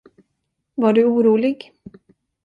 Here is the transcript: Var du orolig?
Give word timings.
Var 0.77 0.93
du 0.97 1.03
orolig? 1.03 1.71